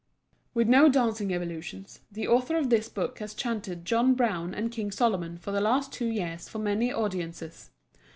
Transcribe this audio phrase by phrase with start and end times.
[0.55, 4.89] With no dancing evolutions, the author of this book has chanted John Brown and King
[4.89, 7.69] Solomon for the last two years for many audiences.